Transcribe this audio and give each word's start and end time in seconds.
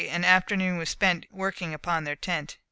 The 0.01 0.25
afternoon 0.25 0.79
was 0.79 0.89
spent 0.89 1.25
in 1.25 1.37
working 1.37 1.75
upon 1.75 2.05
their 2.05 2.15
tent. 2.15 2.57